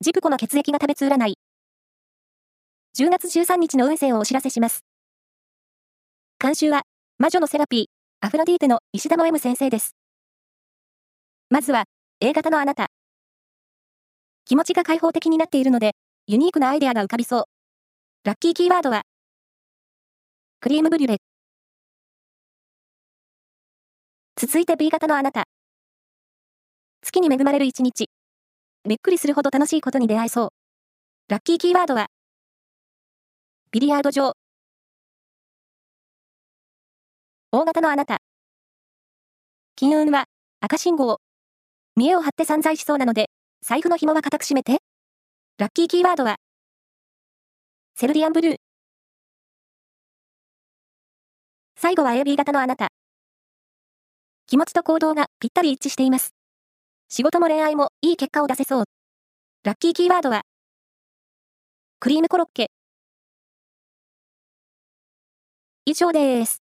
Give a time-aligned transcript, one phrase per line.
[0.00, 1.34] ジプコの血液が食べつ占い。
[2.96, 4.84] 10月13日の運勢をお知らせします。
[6.38, 6.82] 監修は、
[7.18, 7.84] 魔女のセラピー、
[8.24, 9.96] アフロディーテの石田の M 先生です。
[11.50, 11.86] まずは、
[12.20, 12.86] A 型のあなた。
[14.44, 15.96] 気持ちが開放的になっているので、
[16.28, 17.44] ユニークなアイデアが浮かびそう。
[18.22, 19.02] ラッキーキーワードは、
[20.60, 21.16] クリームブリュレ。
[24.36, 25.48] 続いて B 型のあなた。
[27.02, 28.07] 月に恵まれる一日。
[28.88, 30.48] びっくりするほど楽しいことに出会えそう。
[31.28, 32.06] ラッキーキーワードは、
[33.70, 34.32] ビリヤード場。
[37.52, 38.22] 大型のあなた。
[39.76, 40.24] 金運は、
[40.60, 41.20] 赤信号。
[41.96, 43.28] 見栄を張って散財しそうなので、
[43.60, 44.78] 財布の紐は固く締めて。
[45.58, 46.36] ラッキーキーワードは、
[47.94, 48.56] セルリアンブルー。
[51.76, 52.88] 最後は AB 型のあなた。
[54.46, 56.37] 気持ちと行動がぴったり一致しています。
[57.10, 58.84] 仕事も恋愛もいい結果を出せそう。
[59.64, 60.42] ラッキーキーワードは、
[62.00, 62.70] クリームコロッケ。
[65.86, 66.67] 以上です。